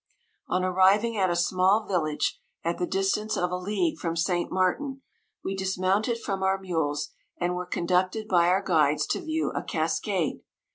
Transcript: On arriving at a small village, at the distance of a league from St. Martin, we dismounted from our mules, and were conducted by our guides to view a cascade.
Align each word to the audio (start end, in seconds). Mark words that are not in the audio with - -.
On 0.47 0.63
arriving 0.63 1.15
at 1.15 1.29
a 1.29 1.35
small 1.35 1.85
village, 1.85 2.41
at 2.63 2.79
the 2.79 2.87
distance 2.87 3.37
of 3.37 3.51
a 3.51 3.55
league 3.55 3.99
from 3.99 4.15
St. 4.15 4.51
Martin, 4.51 5.03
we 5.43 5.55
dismounted 5.55 6.17
from 6.17 6.41
our 6.41 6.57
mules, 6.57 7.09
and 7.37 7.53
were 7.53 7.67
conducted 7.67 8.27
by 8.27 8.47
our 8.47 8.63
guides 8.63 9.05
to 9.05 9.21
view 9.21 9.51
a 9.51 9.61
cascade. 9.61 10.41